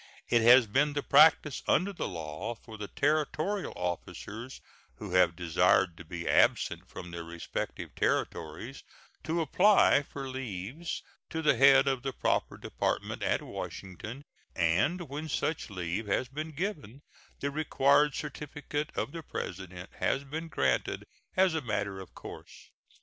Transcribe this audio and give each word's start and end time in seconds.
It 0.29 0.41
has 0.41 0.65
been 0.65 0.93
the 0.93 1.03
practice 1.03 1.61
under 1.67 1.93
this 1.93 2.07
law 2.07 2.55
for 2.55 2.75
the 2.75 2.87
Territorial 2.87 3.71
officers 3.75 4.59
who 4.95 5.11
have 5.13 5.35
desired 5.35 5.95
to 5.97 6.03
be 6.03 6.27
absent 6.27 6.89
from 6.89 7.11
their 7.11 7.23
respective 7.23 7.93
Territories 7.93 8.83
to 9.25 9.41
apply 9.41 10.01
for 10.01 10.27
leaves 10.27 11.03
to 11.29 11.43
the 11.43 11.55
head 11.55 11.87
of 11.87 12.01
the 12.01 12.13
proper 12.13 12.57
Department 12.57 13.21
at 13.21 13.43
Washington, 13.43 14.23
and 14.55 15.01
when 15.07 15.29
such 15.29 15.69
leave 15.69 16.07
has 16.07 16.27
been 16.27 16.49
given 16.49 17.03
the 17.39 17.51
required 17.51 18.15
certificate 18.15 18.89
of 18.95 19.11
the 19.11 19.21
President 19.21 19.91
has 19.99 20.23
been 20.23 20.47
granted 20.47 21.05
as 21.37 21.53
a 21.53 21.61
matter 21.61 21.99
of 21.99 22.15
course. 22.15 22.71